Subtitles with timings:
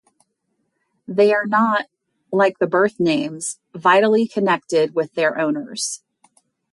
[1.07, 1.85] They are not,
[2.31, 6.01] like the birth-names, vitally connected with their owners.